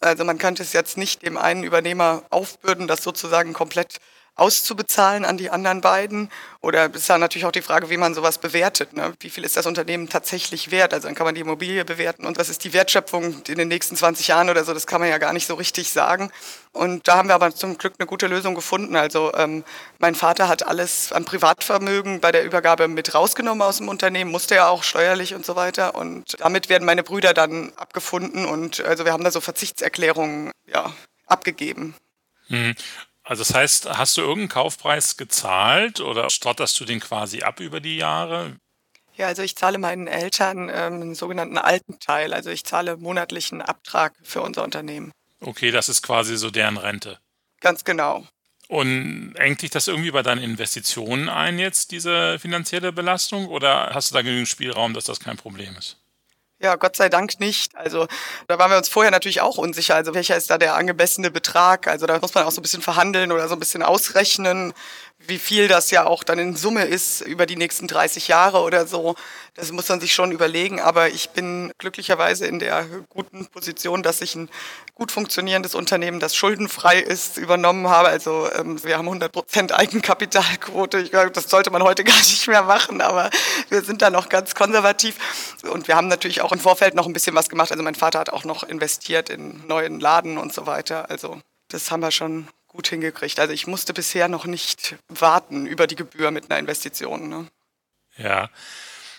Also 0.00 0.24
man 0.24 0.36
könnte 0.36 0.62
es 0.62 0.74
jetzt 0.74 0.98
nicht 0.98 1.22
dem 1.22 1.38
einen 1.38 1.64
Übernehmer 1.64 2.24
aufbürden, 2.28 2.88
das 2.88 3.02
sozusagen 3.02 3.54
komplett 3.54 4.00
auszubezahlen 4.34 5.24
an 5.24 5.36
die 5.36 5.50
anderen 5.50 5.80
beiden? 5.80 6.30
Oder 6.60 6.92
ist 6.94 7.10
da 7.10 7.18
natürlich 7.18 7.44
auch 7.44 7.52
die 7.52 7.62
Frage, 7.62 7.90
wie 7.90 7.96
man 7.96 8.14
sowas 8.14 8.38
bewertet. 8.38 8.92
Ne? 8.92 9.12
Wie 9.20 9.30
viel 9.30 9.44
ist 9.44 9.56
das 9.56 9.66
Unternehmen 9.66 10.08
tatsächlich 10.08 10.70
wert? 10.70 10.94
Also 10.94 11.08
dann 11.08 11.14
kann 11.14 11.26
man 11.26 11.34
die 11.34 11.40
Immobilie 11.40 11.84
bewerten 11.84 12.24
und 12.24 12.38
was 12.38 12.48
ist 12.48 12.64
die 12.64 12.72
Wertschöpfung 12.72 13.42
in 13.46 13.58
den 13.58 13.68
nächsten 13.68 13.96
20 13.96 14.28
Jahren 14.28 14.48
oder 14.48 14.64
so, 14.64 14.72
das 14.72 14.86
kann 14.86 15.00
man 15.00 15.10
ja 15.10 15.18
gar 15.18 15.32
nicht 15.32 15.46
so 15.46 15.54
richtig 15.54 15.90
sagen. 15.90 16.30
Und 16.72 17.06
da 17.08 17.16
haben 17.16 17.28
wir 17.28 17.34
aber 17.34 17.54
zum 17.54 17.76
Glück 17.76 17.94
eine 17.98 18.06
gute 18.06 18.26
Lösung 18.28 18.54
gefunden. 18.54 18.96
Also 18.96 19.32
ähm, 19.34 19.64
mein 19.98 20.14
Vater 20.14 20.48
hat 20.48 20.66
alles 20.66 21.12
an 21.12 21.24
Privatvermögen 21.24 22.20
bei 22.20 22.32
der 22.32 22.44
Übergabe 22.44 22.88
mit 22.88 23.14
rausgenommen 23.14 23.62
aus 23.62 23.78
dem 23.78 23.88
Unternehmen, 23.88 24.30
musste 24.30 24.54
ja 24.54 24.68
auch 24.68 24.82
steuerlich 24.82 25.34
und 25.34 25.44
so 25.44 25.56
weiter. 25.56 25.94
Und 25.94 26.40
damit 26.40 26.68
werden 26.68 26.84
meine 26.84 27.02
Brüder 27.02 27.34
dann 27.34 27.72
abgefunden 27.76 28.46
und 28.46 28.80
also 28.80 29.04
wir 29.04 29.12
haben 29.12 29.24
da 29.24 29.30
so 29.30 29.40
Verzichtserklärungen 29.40 30.52
ja, 30.66 30.92
abgegeben. 31.26 31.94
Mhm. 32.48 32.74
Also 33.32 33.44
das 33.44 33.54
heißt, 33.54 33.88
hast 33.88 34.18
du 34.18 34.20
irgendeinen 34.20 34.50
Kaufpreis 34.50 35.16
gezahlt 35.16 36.00
oder 36.00 36.28
stotterst 36.28 36.78
du 36.78 36.84
den 36.84 37.00
quasi 37.00 37.40
ab 37.40 37.60
über 37.60 37.80
die 37.80 37.96
Jahre? 37.96 38.58
Ja, 39.16 39.28
also 39.28 39.40
ich 39.40 39.56
zahle 39.56 39.78
meinen 39.78 40.06
Eltern 40.06 40.68
ähm, 40.68 41.00
einen 41.00 41.14
sogenannten 41.14 41.56
alten 41.56 41.98
Teil. 41.98 42.34
Also 42.34 42.50
ich 42.50 42.62
zahle 42.64 42.98
monatlichen 42.98 43.62
Abtrag 43.62 44.12
für 44.22 44.42
unser 44.42 44.62
Unternehmen. 44.62 45.12
Okay, 45.40 45.70
das 45.70 45.88
ist 45.88 46.02
quasi 46.02 46.36
so 46.36 46.50
deren 46.50 46.76
Rente. 46.76 47.20
Ganz 47.62 47.84
genau. 47.84 48.26
Und 48.68 49.32
engt 49.36 49.62
dich 49.62 49.70
das 49.70 49.88
irgendwie 49.88 50.10
bei 50.10 50.22
deinen 50.22 50.42
Investitionen 50.42 51.30
ein 51.30 51.58
jetzt, 51.58 51.90
diese 51.90 52.38
finanzielle 52.38 52.92
Belastung? 52.92 53.48
Oder 53.48 53.94
hast 53.94 54.10
du 54.10 54.14
da 54.14 54.20
genügend 54.20 54.48
Spielraum, 54.48 54.92
dass 54.92 55.04
das 55.04 55.20
kein 55.20 55.38
Problem 55.38 55.74
ist? 55.78 56.01
Ja, 56.62 56.76
Gott 56.76 56.94
sei 56.94 57.08
Dank 57.08 57.40
nicht. 57.40 57.74
Also 57.76 58.06
da 58.46 58.56
waren 58.56 58.70
wir 58.70 58.78
uns 58.78 58.88
vorher 58.88 59.10
natürlich 59.10 59.40
auch 59.40 59.58
unsicher. 59.58 59.96
Also 59.96 60.14
welcher 60.14 60.36
ist 60.36 60.48
da 60.48 60.58
der 60.58 60.76
angemessene 60.76 61.32
Betrag? 61.32 61.88
Also 61.88 62.06
da 62.06 62.20
muss 62.20 62.34
man 62.34 62.44
auch 62.44 62.52
so 62.52 62.60
ein 62.60 62.62
bisschen 62.62 62.82
verhandeln 62.82 63.32
oder 63.32 63.48
so 63.48 63.54
ein 63.54 63.58
bisschen 63.58 63.82
ausrechnen 63.82 64.72
wie 65.26 65.38
viel 65.38 65.68
das 65.68 65.90
ja 65.90 66.06
auch 66.06 66.24
dann 66.24 66.38
in 66.38 66.56
Summe 66.56 66.84
ist 66.84 67.20
über 67.20 67.46
die 67.46 67.56
nächsten 67.56 67.86
30 67.86 68.28
Jahre 68.28 68.60
oder 68.60 68.86
so. 68.86 69.14
Das 69.54 69.70
muss 69.70 69.88
man 69.88 70.00
sich 70.00 70.12
schon 70.14 70.32
überlegen. 70.32 70.80
Aber 70.80 71.08
ich 71.08 71.30
bin 71.30 71.72
glücklicherweise 71.78 72.46
in 72.46 72.58
der 72.58 72.86
guten 73.08 73.46
Position, 73.46 74.02
dass 74.02 74.20
ich 74.20 74.34
ein 74.34 74.48
gut 74.94 75.12
funktionierendes 75.12 75.74
Unternehmen, 75.74 76.20
das 76.20 76.34
schuldenfrei 76.34 76.98
ist, 76.98 77.36
übernommen 77.36 77.88
habe. 77.88 78.08
Also 78.08 78.48
ähm, 78.52 78.82
wir 78.82 78.98
haben 78.98 79.08
100 79.08 79.32
Prozent 79.32 79.72
Eigenkapitalquote. 79.72 80.98
Ich 80.98 81.10
glaube, 81.10 81.30
das 81.30 81.50
sollte 81.50 81.70
man 81.70 81.82
heute 81.82 82.04
gar 82.04 82.16
nicht 82.16 82.46
mehr 82.48 82.62
machen, 82.62 83.00
aber 83.00 83.30
wir 83.68 83.82
sind 83.82 84.02
da 84.02 84.10
noch 84.10 84.28
ganz 84.28 84.54
konservativ. 84.54 85.16
Und 85.70 85.88
wir 85.88 85.96
haben 85.96 86.08
natürlich 86.08 86.40
auch 86.40 86.52
im 86.52 86.60
Vorfeld 86.60 86.94
noch 86.94 87.06
ein 87.06 87.12
bisschen 87.12 87.34
was 87.34 87.48
gemacht. 87.48 87.70
Also 87.70 87.82
mein 87.82 87.94
Vater 87.94 88.20
hat 88.20 88.30
auch 88.30 88.44
noch 88.44 88.62
investiert 88.62 89.28
in 89.28 89.66
neuen 89.66 90.00
Laden 90.00 90.38
und 90.38 90.52
so 90.52 90.66
weiter. 90.66 91.10
Also 91.10 91.40
das 91.68 91.90
haben 91.90 92.00
wir 92.00 92.10
schon 92.10 92.48
gut 92.72 92.88
hingekriegt. 92.88 93.38
Also 93.38 93.52
ich 93.52 93.66
musste 93.66 93.92
bisher 93.92 94.28
noch 94.28 94.46
nicht 94.46 94.96
warten 95.08 95.66
über 95.66 95.86
die 95.86 95.96
Gebühr 95.96 96.30
mit 96.30 96.50
einer 96.50 96.58
Investition. 96.58 97.28
Ne? 97.28 97.46
Ja. 98.16 98.48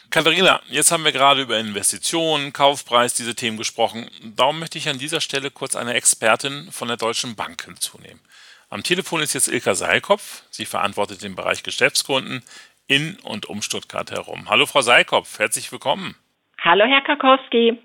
Katharina, 0.09 0.61
jetzt 0.67 0.91
haben 0.91 1.05
wir 1.05 1.11
gerade 1.11 1.41
über 1.41 1.57
Investitionen, 1.57 2.53
Kaufpreis, 2.53 3.15
diese 3.15 3.33
Themen 3.33 3.57
gesprochen. 3.57 4.09
Darum 4.35 4.59
möchte 4.59 4.77
ich 4.77 4.87
an 4.89 4.99
dieser 4.99 5.21
Stelle 5.21 5.49
kurz 5.49 5.75
eine 5.75 5.95
Expertin 5.95 6.71
von 6.71 6.87
der 6.87 6.97
Deutschen 6.97 7.35
Bank 7.35 7.63
hinzunehmen. 7.65 8.21
Am 8.69 8.83
Telefon 8.83 9.21
ist 9.21 9.33
jetzt 9.33 9.47
Ilka 9.47 9.75
Seilkopf. 9.75 10.43
Sie 10.51 10.65
verantwortet 10.65 11.23
den 11.23 11.35
Bereich 11.35 11.63
Geschäftskunden 11.63 12.43
in 12.87 13.17
und 13.23 13.47
um 13.47 13.61
Stuttgart 13.61 14.11
herum. 14.11 14.49
Hallo 14.49 14.65
Frau 14.65 14.81
Seilkopf, 14.81 15.39
herzlich 15.39 15.71
willkommen. 15.71 16.15
Hallo 16.61 16.85
Herr 16.85 17.01
Karkowski. 17.01 17.79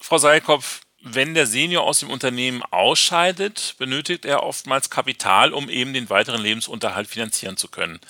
Frau 0.00 0.18
Seilkopf, 0.18 0.80
wenn 1.00 1.34
der 1.34 1.46
Senior 1.46 1.84
aus 1.84 2.00
dem 2.00 2.10
Unternehmen 2.10 2.62
ausscheidet, 2.70 3.76
benötigt 3.78 4.24
er 4.24 4.42
oftmals 4.42 4.90
Kapital, 4.90 5.52
um 5.52 5.68
eben 5.68 5.92
den 5.92 6.10
weiteren 6.10 6.42
Lebensunterhalt 6.42 7.06
finanzieren 7.06 7.56
zu 7.56 7.70
können. 7.70 8.00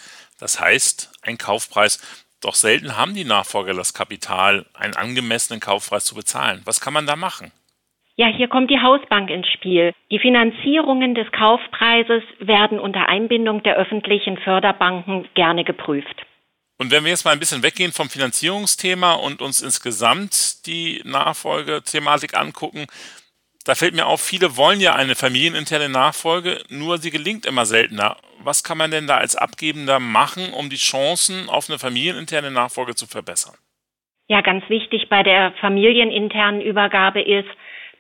Das 0.41 0.61
heißt, 0.61 1.13
ein 1.23 1.39
Kaufpreis. 1.39 2.01
Doch 2.41 2.55
selten 2.55 2.97
haben 2.97 3.15
die 3.15 3.25
Nachfolger 3.25 3.75
das 3.75 3.95
Kapital, 3.95 4.65
einen 4.75 4.95
angemessenen 4.95 5.61
Kaufpreis 5.61 6.05
zu 6.05 6.15
bezahlen. 6.15 6.63
Was 6.65 6.81
kann 6.81 6.93
man 6.93 7.07
da 7.07 7.17
machen? 7.17 7.53
Ja, 8.17 8.27
hier 8.27 8.49
kommt 8.49 8.71
die 8.71 8.81
Hausbank 8.81 9.31
ins 9.31 9.49
Spiel. 9.49 9.93
Die 10.11 10.19
Finanzierungen 10.19 11.15
des 11.15 11.31
Kaufpreises 11.31 12.23
werden 12.41 12.81
unter 12.81 13.09
Einbindung 13.09 13.63
der 13.63 13.77
öffentlichen 13.77 14.39
Förderbanken 14.39 15.29
gerne 15.35 15.65
geprüft. 15.65 16.25
Und 16.79 16.93
wenn 16.93 17.05
wir 17.05 17.11
jetzt 17.11 17.25
mal 17.25 17.33
ein 17.33 17.41
bisschen 17.41 17.65
weggehen 17.65 17.93
vom 17.93 18.09
Finanzierungsthema 18.09 19.15
und 19.15 19.43
uns 19.43 19.61
insgesamt 19.61 20.65
die 20.67 21.03
Nachfolgethematik 21.05 22.37
angucken, 22.39 22.87
da 23.65 23.75
fällt 23.75 23.95
mir 23.95 24.07
auf, 24.07 24.23
viele 24.23 24.57
wollen 24.57 24.81
ja 24.81 24.95
eine 24.95 25.15
familieninterne 25.15 25.89
Nachfolge, 25.89 26.63
nur 26.71 26.99
sie 26.99 27.11
gelingt 27.11 27.45
immer 27.45 27.67
seltener. 27.67 28.17
Was 28.39 28.63
kann 28.63 28.79
man 28.79 28.91
denn 28.91 29.07
da 29.07 29.17
als 29.17 29.37
Abgebender 29.37 29.99
machen, 29.99 30.55
um 30.55 30.71
die 30.71 30.77
Chancen 30.77 31.49
auf 31.51 31.69
eine 31.69 31.79
familieninterne 31.79 32.51
Nachfolge 32.51 32.95
zu 32.95 33.07
verbessern? 33.07 33.57
Ja, 34.29 34.41
ganz 34.43 34.67
wichtig 34.69 35.09
bei 35.09 35.23
der 35.23 35.53
familieninternen 35.61 36.61
Übergabe 36.61 37.21
ist, 37.21 37.49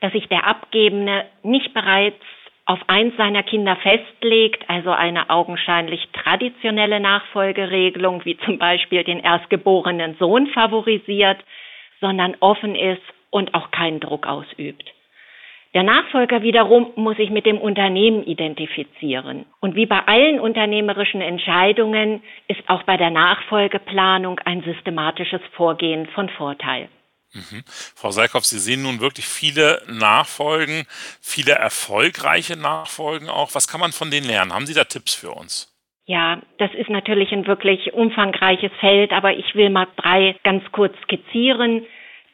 dass 0.00 0.12
sich 0.12 0.28
der 0.28 0.46
Abgebende 0.46 1.28
nicht 1.42 1.74
bereits 1.74 2.22
auf 2.68 2.80
eins 2.86 3.16
seiner 3.16 3.42
Kinder 3.42 3.76
festlegt, 3.76 4.68
also 4.68 4.90
eine 4.90 5.30
augenscheinlich 5.30 6.06
traditionelle 6.12 7.00
Nachfolgeregelung, 7.00 8.26
wie 8.26 8.36
zum 8.44 8.58
Beispiel 8.58 9.04
den 9.04 9.20
erstgeborenen 9.20 10.16
Sohn 10.18 10.48
favorisiert, 10.48 11.38
sondern 12.02 12.36
offen 12.40 12.74
ist 12.74 13.02
und 13.30 13.54
auch 13.54 13.70
keinen 13.70 14.00
Druck 14.00 14.26
ausübt. 14.26 14.84
Der 15.72 15.82
Nachfolger 15.82 16.42
wiederum 16.42 16.92
muss 16.96 17.16
sich 17.16 17.30
mit 17.30 17.46
dem 17.46 17.56
Unternehmen 17.58 18.22
identifizieren. 18.24 19.46
Und 19.60 19.74
wie 19.74 19.86
bei 19.86 20.00
allen 20.06 20.38
unternehmerischen 20.38 21.22
Entscheidungen 21.22 22.22
ist 22.48 22.68
auch 22.68 22.82
bei 22.82 22.98
der 22.98 23.10
Nachfolgeplanung 23.10 24.40
ein 24.44 24.62
systematisches 24.62 25.40
Vorgehen 25.52 26.06
von 26.08 26.28
Vorteil. 26.28 26.88
Mhm. 27.34 27.62
Frau 27.66 28.10
Seikhoff, 28.10 28.44
Sie 28.44 28.58
sehen 28.58 28.82
nun 28.82 29.00
wirklich 29.00 29.26
viele 29.26 29.82
Nachfolgen, 29.86 30.86
viele 31.20 31.52
erfolgreiche 31.52 32.56
Nachfolgen 32.56 33.28
auch. 33.28 33.54
Was 33.54 33.68
kann 33.68 33.80
man 33.80 33.92
von 33.92 34.10
denen 34.10 34.26
lernen? 34.26 34.52
Haben 34.52 34.66
Sie 34.66 34.74
da 34.74 34.84
Tipps 34.84 35.14
für 35.14 35.30
uns? 35.30 35.74
Ja, 36.06 36.40
das 36.56 36.72
ist 36.72 36.88
natürlich 36.88 37.32
ein 37.32 37.46
wirklich 37.46 37.92
umfangreiches 37.92 38.72
Feld, 38.80 39.12
aber 39.12 39.34
ich 39.34 39.54
will 39.54 39.68
mal 39.68 39.86
drei 39.96 40.36
ganz 40.42 40.64
kurz 40.72 40.94
skizzieren. 41.02 41.84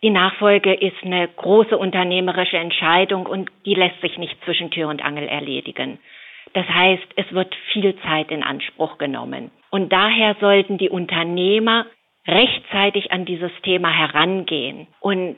Die 0.05 0.11
Nachfolge 0.11 0.75
ist 0.75 1.03
eine 1.03 1.27
große 1.27 1.77
unternehmerische 1.77 2.57
Entscheidung 2.57 3.27
und 3.27 3.51
die 3.67 3.75
lässt 3.75 4.01
sich 4.01 4.17
nicht 4.17 4.37
zwischen 4.45 4.71
Tür 4.71 4.89
und 4.89 5.05
Angel 5.05 5.27
erledigen. 5.27 5.99
Das 6.53 6.69
heißt, 6.69 7.03
es 7.17 7.33
wird 7.33 7.53
viel 7.73 7.97
Zeit 8.03 8.31
in 8.31 8.45
Anspruch 8.45 8.97
genommen. 8.99 9.51
Und 9.71 9.93
daher 9.93 10.37
sollten 10.39 10.79
die 10.79 10.89
Unternehmer 10.89 11.87
rechtzeitig 12.27 13.13
an 13.13 13.25
dieses 13.25 13.53
Thema 13.63 13.91
herangehen 13.91 14.87
und 15.01 15.37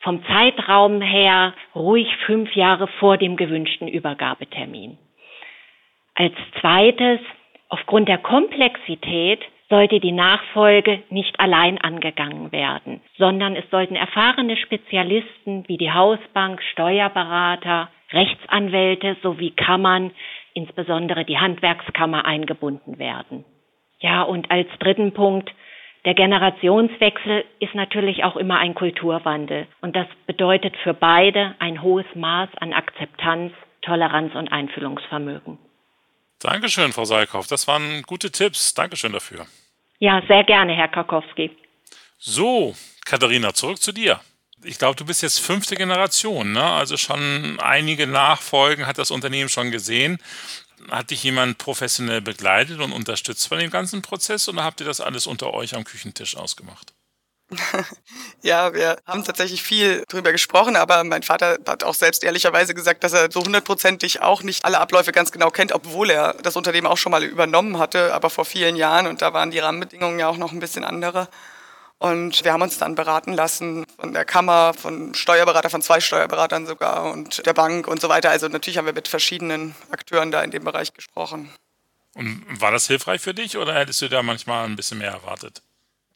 vom 0.00 0.24
Zeitraum 0.26 1.00
her 1.00 1.54
ruhig 1.74 2.08
fünf 2.26 2.54
Jahre 2.54 2.88
vor 2.98 3.16
dem 3.16 3.36
gewünschten 3.36 3.88
Übergabetermin. 3.88 4.98
Als 6.14 6.34
zweites, 6.60 7.20
aufgrund 7.68 8.08
der 8.08 8.18
Komplexität 8.18 9.40
sollte 9.70 9.98
die 9.98 10.12
Nachfolge 10.12 11.02
nicht 11.08 11.40
allein 11.40 11.80
angegangen 11.80 12.52
werden, 12.52 13.00
sondern 13.16 13.56
es 13.56 13.68
sollten 13.70 13.96
erfahrene 13.96 14.56
Spezialisten 14.56 15.64
wie 15.68 15.78
die 15.78 15.90
Hausbank, 15.90 16.62
Steuerberater, 16.72 17.88
Rechtsanwälte 18.12 19.16
sowie 19.22 19.50
Kammern, 19.52 20.12
insbesondere 20.52 21.24
die 21.24 21.38
Handwerkskammer, 21.38 22.26
eingebunden 22.26 22.98
werden. 22.98 23.44
Ja, 24.00 24.22
und 24.22 24.50
als 24.50 24.68
dritten 24.78 25.12
Punkt 25.12 25.50
der 26.04 26.14
Generationswechsel 26.14 27.44
ist 27.60 27.74
natürlich 27.74 28.24
auch 28.24 28.36
immer 28.36 28.58
ein 28.58 28.74
Kulturwandel. 28.74 29.66
Und 29.80 29.96
das 29.96 30.06
bedeutet 30.26 30.76
für 30.82 30.92
beide 30.92 31.54
ein 31.58 31.82
hohes 31.82 32.06
Maß 32.14 32.50
an 32.60 32.72
Akzeptanz, 32.72 33.52
Toleranz 33.82 34.34
und 34.34 34.52
Einfühlungsvermögen. 34.52 35.58
Dankeschön, 36.40 36.92
Frau 36.92 37.04
Seikhoff. 37.04 37.46
Das 37.46 37.66
waren 37.68 38.02
gute 38.02 38.30
Tipps. 38.30 38.74
Dankeschön 38.74 39.12
dafür. 39.12 39.46
Ja, 39.98 40.20
sehr 40.28 40.44
gerne, 40.44 40.74
Herr 40.74 40.88
Karkowski. 40.88 41.50
So, 42.18 42.74
Katharina, 43.06 43.54
zurück 43.54 43.78
zu 43.78 43.92
dir. 43.92 44.20
Ich 44.62 44.78
glaube, 44.78 44.96
du 44.96 45.04
bist 45.04 45.22
jetzt 45.22 45.40
fünfte 45.40 45.76
Generation, 45.76 46.52
ne? 46.52 46.62
Also 46.62 46.96
schon 46.96 47.58
einige 47.60 48.06
Nachfolgen 48.06 48.86
hat 48.86 48.98
das 48.98 49.10
Unternehmen 49.10 49.48
schon 49.48 49.70
gesehen. 49.70 50.18
Hat 50.90 51.10
dich 51.10 51.22
jemand 51.22 51.58
professionell 51.58 52.20
begleitet 52.20 52.80
und 52.80 52.92
unterstützt 52.92 53.48
bei 53.50 53.56
dem 53.56 53.70
ganzen 53.70 54.02
Prozess 54.02 54.48
oder 54.48 54.64
habt 54.64 54.80
ihr 54.80 54.86
das 54.86 55.00
alles 55.00 55.26
unter 55.26 55.54
euch 55.54 55.74
am 55.74 55.84
Küchentisch 55.84 56.36
ausgemacht? 56.36 56.92
ja, 58.42 58.72
wir 58.72 58.96
haben 59.06 59.24
tatsächlich 59.24 59.62
viel 59.62 60.04
drüber 60.08 60.32
gesprochen, 60.32 60.76
aber 60.76 61.04
mein 61.04 61.22
Vater 61.22 61.58
hat 61.66 61.84
auch 61.84 61.94
selbst 61.94 62.24
ehrlicherweise 62.24 62.74
gesagt, 62.74 63.04
dass 63.04 63.12
er 63.12 63.30
so 63.30 63.44
hundertprozentig 63.44 64.22
auch 64.22 64.42
nicht 64.42 64.64
alle 64.64 64.80
Abläufe 64.80 65.12
ganz 65.12 65.30
genau 65.30 65.50
kennt, 65.50 65.72
obwohl 65.72 66.10
er 66.10 66.34
das 66.42 66.56
Unternehmen 66.56 66.86
auch 66.86 66.96
schon 66.96 67.12
mal 67.12 67.22
übernommen 67.22 67.78
hatte, 67.78 68.14
aber 68.14 68.30
vor 68.30 68.44
vielen 68.44 68.76
Jahren 68.76 69.06
und 69.06 69.22
da 69.22 69.32
waren 69.32 69.50
die 69.50 69.58
Rahmenbedingungen 69.58 70.18
ja 70.18 70.28
auch 70.28 70.38
noch 70.38 70.52
ein 70.52 70.60
bisschen 70.60 70.84
andere. 70.84 71.28
Und 72.04 72.44
wir 72.44 72.52
haben 72.52 72.60
uns 72.60 72.76
dann 72.76 72.96
beraten 72.96 73.32
lassen 73.32 73.86
von 73.98 74.12
der 74.12 74.26
Kammer, 74.26 74.74
von 74.74 75.14
Steuerberater, 75.14 75.70
von 75.70 75.80
zwei 75.80 76.00
Steuerberatern 76.00 76.66
sogar 76.66 77.10
und 77.10 77.46
der 77.46 77.54
Bank 77.54 77.88
und 77.88 77.98
so 77.98 78.10
weiter. 78.10 78.28
Also 78.28 78.46
natürlich 78.46 78.76
haben 78.76 78.84
wir 78.84 78.92
mit 78.92 79.08
verschiedenen 79.08 79.74
Akteuren 79.90 80.30
da 80.30 80.42
in 80.42 80.50
dem 80.50 80.64
Bereich 80.64 80.92
gesprochen. 80.92 81.48
Und 82.14 82.44
war 82.60 82.72
das 82.72 82.88
hilfreich 82.88 83.22
für 83.22 83.32
dich 83.32 83.56
oder 83.56 83.72
hättest 83.74 84.02
du 84.02 84.08
da 84.10 84.22
manchmal 84.22 84.66
ein 84.66 84.76
bisschen 84.76 84.98
mehr 84.98 85.12
erwartet? 85.12 85.62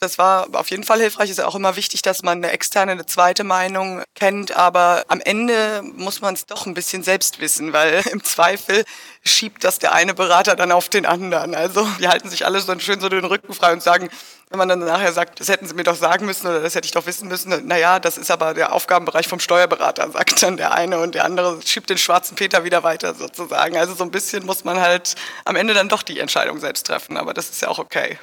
Das 0.00 0.16
war 0.16 0.46
auf 0.52 0.70
jeden 0.70 0.84
Fall 0.84 1.00
hilfreich. 1.00 1.28
Ist 1.30 1.40
auch 1.40 1.56
immer 1.56 1.74
wichtig, 1.74 2.02
dass 2.02 2.22
man 2.22 2.38
eine 2.38 2.52
externe, 2.52 2.92
eine 2.92 3.06
zweite 3.06 3.42
Meinung 3.42 4.02
kennt. 4.14 4.56
Aber 4.56 5.04
am 5.08 5.20
Ende 5.20 5.82
muss 5.82 6.20
man 6.20 6.34
es 6.34 6.46
doch 6.46 6.66
ein 6.66 6.74
bisschen 6.74 7.02
selbst 7.02 7.40
wissen, 7.40 7.72
weil 7.72 8.02
im 8.12 8.22
Zweifel 8.22 8.84
schiebt 9.24 9.64
das 9.64 9.78
der 9.78 9.92
eine 9.92 10.14
Berater 10.14 10.54
dann 10.54 10.70
auf 10.70 10.88
den 10.88 11.04
anderen. 11.04 11.54
Also 11.54 11.86
die 11.98 12.08
halten 12.08 12.30
sich 12.30 12.46
alle 12.46 12.60
so 12.60 12.78
schön 12.78 13.00
so 13.00 13.08
den 13.08 13.24
Rücken 13.24 13.52
frei 13.54 13.72
und 13.72 13.82
sagen, 13.82 14.08
wenn 14.50 14.58
man 14.58 14.68
dann 14.68 14.78
nachher 14.78 15.12
sagt, 15.12 15.40
das 15.40 15.48
hätten 15.48 15.66
sie 15.66 15.74
mir 15.74 15.84
doch 15.84 15.96
sagen 15.96 16.24
müssen 16.24 16.46
oder 16.46 16.60
das 16.60 16.74
hätte 16.74 16.86
ich 16.86 16.92
doch 16.92 17.06
wissen 17.06 17.28
müssen, 17.28 17.66
naja, 17.66 17.98
das 17.98 18.16
ist 18.16 18.30
aber 18.30 18.54
der 18.54 18.72
Aufgabenbereich 18.72 19.28
vom 19.28 19.40
Steuerberater, 19.40 20.10
sagt 20.12 20.42
dann 20.42 20.56
der 20.56 20.72
eine 20.72 20.98
und 20.98 21.14
der 21.14 21.24
andere 21.24 21.60
schiebt 21.64 21.90
den 21.90 21.98
schwarzen 21.98 22.34
Peter 22.36 22.64
wieder 22.64 22.82
weiter 22.82 23.14
sozusagen. 23.14 23.76
Also 23.76 23.94
so 23.94 24.04
ein 24.04 24.10
bisschen 24.10 24.46
muss 24.46 24.64
man 24.64 24.80
halt 24.80 25.16
am 25.44 25.56
Ende 25.56 25.74
dann 25.74 25.88
doch 25.88 26.02
die 26.02 26.20
Entscheidung 26.20 26.60
selbst 26.60 26.86
treffen, 26.86 27.16
aber 27.16 27.34
das 27.34 27.50
ist 27.50 27.60
ja 27.62 27.68
auch 27.68 27.78
okay. 27.78 28.18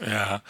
Ja, 0.00 0.42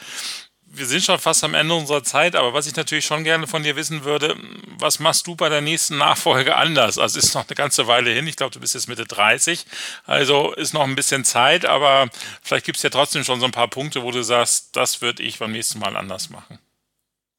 wir 0.72 0.86
sind 0.86 1.02
schon 1.02 1.18
fast 1.18 1.42
am 1.42 1.54
Ende 1.54 1.74
unserer 1.74 2.04
Zeit, 2.04 2.36
aber 2.36 2.54
was 2.54 2.66
ich 2.66 2.76
natürlich 2.76 3.04
schon 3.04 3.24
gerne 3.24 3.48
von 3.48 3.64
dir 3.64 3.74
wissen 3.74 4.04
würde, 4.04 4.36
was 4.78 5.00
machst 5.00 5.26
du 5.26 5.34
bei 5.34 5.48
der 5.48 5.60
nächsten 5.60 5.98
Nachfolge 5.98 6.56
anders? 6.56 6.96
Also 6.96 7.18
ist 7.18 7.34
noch 7.34 7.46
eine 7.48 7.56
ganze 7.56 7.88
Weile 7.88 8.10
hin. 8.10 8.26
Ich 8.28 8.36
glaube, 8.36 8.52
du 8.52 8.60
bist 8.60 8.74
jetzt 8.74 8.88
Mitte 8.88 9.04
30. 9.04 9.66
Also 10.06 10.52
ist 10.54 10.72
noch 10.72 10.84
ein 10.84 10.94
bisschen 10.94 11.24
Zeit, 11.24 11.64
aber 11.64 12.08
vielleicht 12.42 12.66
gibt 12.66 12.76
es 12.76 12.84
ja 12.84 12.90
trotzdem 12.90 13.24
schon 13.24 13.40
so 13.40 13.46
ein 13.46 13.52
paar 13.52 13.68
Punkte, 13.68 14.04
wo 14.04 14.12
du 14.12 14.22
sagst, 14.22 14.76
das 14.76 15.02
würde 15.02 15.24
ich 15.24 15.40
beim 15.40 15.50
nächsten 15.50 15.80
Mal 15.80 15.96
anders 15.96 16.30
machen. 16.30 16.60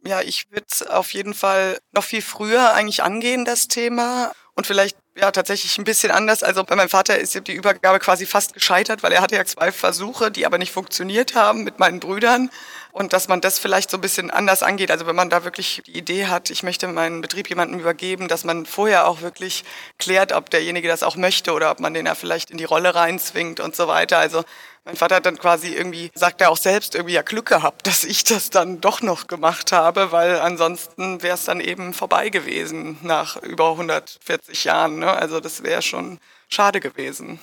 Ja, 0.04 0.22
ich 0.22 0.52
würde 0.52 0.94
auf 0.94 1.14
jeden 1.14 1.34
Fall 1.34 1.80
noch 1.94 2.04
viel 2.04 2.22
früher 2.22 2.74
eigentlich 2.74 3.02
angehen, 3.02 3.46
das 3.46 3.68
Thema. 3.68 4.34
Und 4.56 4.68
vielleicht 4.68 4.98
ja 5.16 5.32
tatsächlich 5.32 5.78
ein 5.78 5.84
bisschen 5.84 6.12
anders. 6.12 6.44
Also 6.44 6.64
bei 6.64 6.76
meinem 6.76 6.90
Vater 6.90 7.18
ist 7.18 7.48
die 7.48 7.54
Übergabe 7.54 8.00
quasi 8.00 8.26
fast 8.26 8.54
gescheitert, 8.54 9.04
weil 9.04 9.12
er 9.12 9.22
hatte 9.22 9.36
ja 9.36 9.46
zwei 9.46 9.72
Versuche, 9.72 10.32
die 10.32 10.46
aber 10.46 10.58
nicht 10.58 10.72
funktioniert 10.72 11.36
haben 11.36 11.64
mit 11.64 11.80
meinen 11.80 12.00
Brüdern 12.00 12.50
und 12.92 13.14
dass 13.14 13.28
man 13.28 13.42
das 13.42 13.60
vielleicht 13.60 13.90
so 13.90 13.98
ein 13.98 14.02
bisschen 14.02 14.32
anders 14.32 14.64
angeht. 14.64 14.92
Also 14.92 15.08
wenn 15.08 15.16
man 15.16 15.30
da 15.30 15.44
wirklich 15.44 15.82
die 15.86 15.98
Idee 15.98 16.28
hat, 16.28 16.50
ich 16.50 16.64
möchte 16.64 16.88
meinen 16.88 17.22
Betrieb 17.22 17.50
jemandem 17.50 17.80
übergeben, 17.80 18.28
dass 18.28 18.44
man 18.44 18.66
vorher 18.66 19.08
auch 19.08 19.22
wirklich 19.22 19.64
klärt, 19.98 20.32
ob 20.32 20.50
derjenige 20.50 20.88
das 20.88 21.04
auch 21.04 21.16
möchte 21.16 21.54
oder 21.54 21.72
ob 21.72 21.80
man 21.80 21.94
den 21.94 22.06
ja 22.06 22.16
vielleicht 22.16 22.52
in 22.52 22.58
die 22.58 22.66
Rolle 22.66 22.96
reinzwingt 22.96 23.60
und 23.60 23.76
so 23.76 23.88
weiter. 23.88 24.18
Also 24.18 24.44
mein 24.84 24.96
Vater 24.96 25.18
hat 25.18 25.26
dann 25.26 25.38
quasi 25.38 25.74
irgendwie, 25.76 26.10
sagt 26.16 26.42
er 26.42 26.50
auch 26.50 26.58
selbst, 26.58 26.96
irgendwie 26.96 27.14
ja 27.14 27.22
Glück 27.22 27.46
gehabt, 27.46 27.86
dass 27.86 28.04
ich 28.04 28.24
das 28.24 28.50
dann 28.50 28.82
doch 28.82 29.02
noch 29.02 29.28
gemacht 29.28 29.72
habe, 29.72 30.12
weil 30.12 30.40
ansonsten 30.40 31.22
wäre 31.22 31.36
es 31.36 31.46
dann 31.46 31.60
eben 31.62 31.94
vorbei 31.94 32.30
gewesen 32.30 32.98
nach 33.04 33.38
über 33.38 33.72
140 33.72 34.64
Jahren. 34.64 35.00
Ne? 35.00 35.12
Also 35.12 35.40
das 35.40 35.64
wäre 35.64 35.82
schon 35.84 36.20
schade 36.50 36.80
gewesen. 36.80 37.40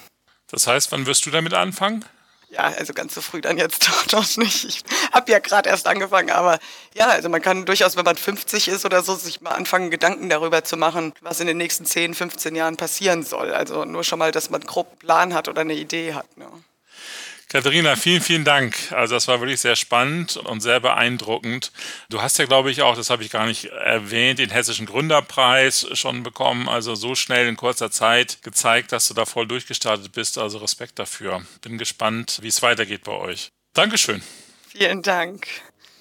Das 0.51 0.67
heißt, 0.67 0.91
wann 0.93 1.07
wirst 1.07 1.27
du 1.27 1.31
damit 1.31 1.55
anfangen? 1.55 2.05
Ja, 2.51 2.63
also 2.79 2.95
ganz 2.95 3.15
so 3.15 3.21
früh 3.21 3.43
dann 3.43 3.59
jetzt 3.59 3.91
doch 4.13 4.37
nicht. 4.39 4.65
Ich 4.65 4.83
habe 5.13 5.31
ja 5.31 5.39
gerade 5.39 5.69
erst 5.69 5.87
angefangen, 5.87 6.31
aber 6.31 6.59
ja, 6.95 7.09
also 7.09 7.29
man 7.29 7.43
kann 7.43 7.67
durchaus, 7.67 7.97
wenn 7.97 8.05
man 8.05 8.17
50 8.17 8.69
ist 8.69 8.87
oder 8.87 9.03
so, 9.03 9.15
sich 9.15 9.43
mal 9.43 9.51
anfangen, 9.51 9.91
Gedanken 9.91 10.31
darüber 10.31 10.65
zu 10.65 10.77
machen, 10.79 11.13
was 11.21 11.41
in 11.41 11.47
den 11.47 11.59
nächsten 11.59 11.85
10, 11.85 12.15
15 12.15 12.55
Jahren 12.57 12.77
passieren 12.77 13.23
soll. 13.23 13.53
Also 13.53 13.85
nur 13.85 14.03
schon 14.03 14.19
mal, 14.19 14.33
dass 14.33 14.49
man 14.49 14.63
einen 14.63 14.69
groben 14.69 14.97
Plan 14.99 15.35
hat 15.35 15.49
oder 15.49 15.61
eine 15.61 15.75
Idee 15.75 16.15
hat. 16.15 16.37
Ne? 16.39 16.47
Katharina, 17.49 17.97
vielen, 17.97 18.21
vielen 18.21 18.45
Dank. 18.45 18.77
Also 18.93 19.15
das 19.15 19.27
war 19.27 19.41
wirklich 19.41 19.61
sehr 19.61 19.75
spannend 19.75 20.37
und 20.37 20.61
sehr 20.61 20.81
beeindruckend. 20.81 21.73
Du 22.11 22.21
hast 22.21 22.39
ja, 22.39 22.45
glaube 22.45 22.71
ich, 22.71 22.83
auch, 22.83 22.95
das 22.95 23.09
habe 23.09 23.23
ich 23.23 23.31
gar 23.31 23.47
nicht 23.47 23.67
erwähnt, 23.67 24.39
den 24.39 24.51
Hessischen 24.51 24.85
Gründerpreis 24.85 25.87
schon 25.95 26.23
bekommen. 26.23 26.69
Also 26.69 26.95
so 26.95 27.15
schnell 27.15 27.49
in 27.49 27.57
kurzer 27.57 27.91
Zeit 27.91 28.43
gezeigt, 28.43 28.93
dass 28.93 29.09
du 29.09 29.15
da 29.15 29.25
voll 29.25 29.47
durchgestartet 29.47 30.13
bist. 30.13 30.37
Also 30.37 30.59
Respekt 30.59 30.99
dafür. 30.99 31.43
Bin 31.63 31.79
gespannt, 31.79 32.39
wie 32.43 32.49
es 32.49 32.61
weitergeht 32.61 33.05
bei 33.05 33.13
euch. 33.13 33.51
Dankeschön. 33.73 34.23
Vielen 34.69 35.01
Dank. 35.01 35.47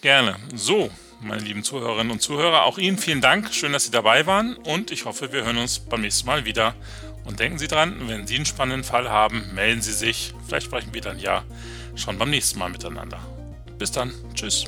Gerne. 0.01 0.35
So, 0.53 0.91
meine 1.21 1.41
lieben 1.41 1.63
Zuhörerinnen 1.63 2.11
und 2.11 2.21
Zuhörer, 2.21 2.63
auch 2.63 2.77
Ihnen 2.77 2.97
vielen 2.97 3.21
Dank. 3.21 3.53
Schön, 3.53 3.71
dass 3.71 3.85
Sie 3.85 3.91
dabei 3.91 4.25
waren 4.27 4.55
und 4.55 4.91
ich 4.91 5.05
hoffe, 5.05 5.31
wir 5.31 5.45
hören 5.45 5.57
uns 5.57 5.79
beim 5.79 6.01
nächsten 6.01 6.27
Mal 6.27 6.45
wieder. 6.45 6.75
Und 7.27 7.41
denken 7.41 7.60
Sie 7.60 7.67
dran, 7.67 8.07
wenn 8.07 8.25
Sie 8.25 8.38
einen 8.38 8.46
spannenden 8.46 8.86
Fall 8.86 9.10
haben, 9.10 9.53
melden 9.53 9.81
Sie 9.81 9.93
sich. 9.93 10.34
Vielleicht 10.48 10.65
sprechen 10.65 10.93
wir 10.93 11.01
dann 11.01 11.19
ja 11.19 11.43
schon 11.96 12.17
beim 12.17 12.29
nächsten 12.29 12.57
Mal 12.57 12.69
miteinander. 12.69 13.19
Bis 13.77 13.91
dann. 13.91 14.13
Tschüss. 14.34 14.65